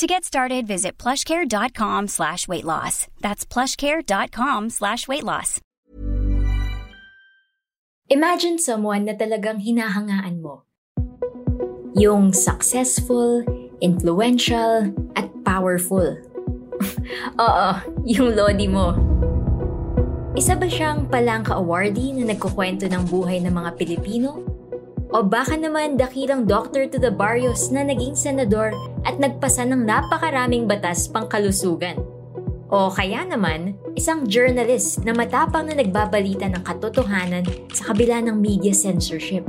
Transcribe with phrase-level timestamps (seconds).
[0.00, 3.04] To get started, visit plushcare.com slash weight loss.
[3.20, 5.60] That's plushcare.com slash weight loss.
[8.08, 10.64] Imagine someone na talagang hinahangaan mo.
[11.92, 13.44] Yung successful,
[13.84, 14.88] influential,
[15.20, 16.16] at powerful.
[17.44, 17.68] Oo,
[18.08, 18.96] yung lodi mo.
[20.32, 24.59] Isa ba siyang palangka awardee na nagkukwento ng buhay ng mga Pilipino?
[25.10, 28.70] O baka naman dakilang doctor to the barrios na naging senador
[29.02, 31.98] at nagpasa ng napakaraming batas pangkalusugan?
[32.70, 37.42] O kaya naman, isang journalist na matapang na nagbabalita ng katotohanan
[37.74, 39.42] sa kabila ng media censorship.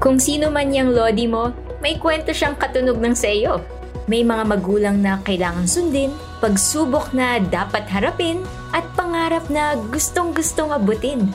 [0.00, 1.52] Kung sino man yung lodi mo,
[1.84, 3.60] may kwento siyang katunog ng seyo.
[4.08, 6.08] May mga magulang na kailangang sundin,
[6.40, 8.40] pagsubok na dapat harapin,
[8.72, 11.28] at pangarap na gustong-gustong abutin.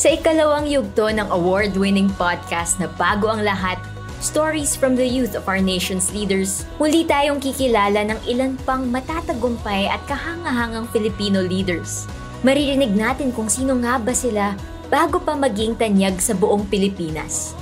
[0.00, 3.76] Sa ikalawang yugto ng award-winning podcast na Bago ang Lahat,
[4.16, 9.92] Stories from the Youth of Our Nation's Leaders, muli tayong kikilala ng ilan pang matatagumpay
[9.92, 12.08] at kahangahangang Filipino leaders.
[12.40, 14.56] Maririnig natin kung sino nga ba sila
[14.88, 17.52] bago pa maging tanyag sa buong Pilipinas.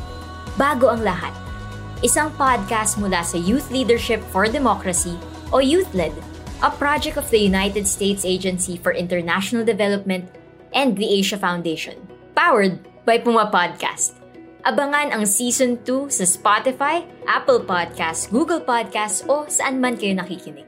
[0.55, 1.35] Bago ang lahat,
[2.07, 5.19] isang podcast mula sa Youth Leadership for Democracy
[5.51, 6.15] o YouthLED,
[6.63, 10.31] a project of the United States Agency for International Development
[10.71, 12.08] and the Asia Foundation,
[12.39, 14.15] powered by Puma Podcast.
[14.63, 20.68] Abangan ang Season 2 sa Spotify, Apple Podcasts, Google Podcasts o saan man kayo nakikinig.